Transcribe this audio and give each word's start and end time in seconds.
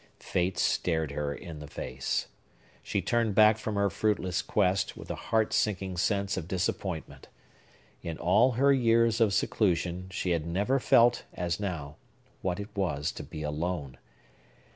Fate 0.17 0.57
stared 0.57 1.11
her 1.11 1.31
in 1.31 1.59
the 1.59 1.67
face. 1.67 2.25
She 2.81 3.03
turned 3.03 3.35
back 3.35 3.59
from 3.59 3.75
her 3.75 3.91
fruitless 3.91 4.41
quest, 4.41 4.97
with 4.97 5.11
a 5.11 5.15
heartsinking 5.29 5.97
sense 5.97 6.37
of 6.37 6.47
disappointment. 6.47 7.27
In 8.01 8.17
all 8.17 8.53
her 8.53 8.73
years 8.73 9.21
of 9.21 9.31
seclusion, 9.31 10.07
she 10.09 10.31
had 10.31 10.47
never 10.47 10.79
felt, 10.79 11.25
as 11.35 11.59
now, 11.59 11.97
what 12.41 12.59
it 12.59 12.75
was 12.75 13.11
to 13.11 13.21
be 13.23 13.43
alone. 13.43 13.99